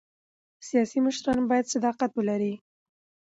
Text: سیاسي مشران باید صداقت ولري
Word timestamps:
سیاسي 0.67 0.97
مشران 1.05 1.39
باید 1.49 1.71
صداقت 1.73 2.11
ولري 2.13 2.53